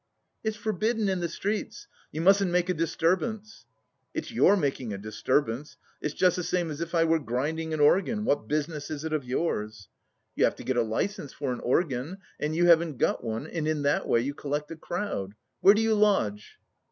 "It's 0.43 0.57
forbidden 0.57 1.07
in 1.09 1.19
the 1.19 1.29
streets. 1.29 1.87
You 2.11 2.21
mustn't 2.21 2.49
make 2.49 2.69
a 2.69 2.73
disturbance." 2.73 3.67
"It's 4.15 4.31
you're 4.31 4.57
making 4.57 4.91
a 4.91 4.97
disturbance. 4.97 5.77
It's 6.01 6.15
just 6.15 6.37
the 6.37 6.43
same 6.43 6.71
as 6.71 6.81
if 6.81 6.95
I 6.95 7.03
were 7.03 7.19
grinding 7.19 7.71
an 7.71 7.79
organ. 7.79 8.25
What 8.25 8.47
business 8.47 8.89
is 8.89 9.03
it 9.05 9.13
of 9.13 9.25
yours?" 9.25 9.89
"You 10.35 10.45
have 10.45 10.55
to 10.55 10.63
get 10.63 10.75
a 10.75 10.81
licence 10.81 11.33
for 11.33 11.53
an 11.53 11.59
organ, 11.59 12.17
and 12.39 12.55
you 12.55 12.65
haven't 12.65 12.97
got 12.97 13.23
one, 13.23 13.45
and 13.45 13.67
in 13.67 13.83
that 13.83 14.07
way 14.07 14.21
you 14.21 14.33
collect 14.33 14.71
a 14.71 14.75
crowd. 14.75 15.35
Where 15.59 15.75
do 15.75 15.83
you 15.83 15.93
lodge?" 15.93 16.57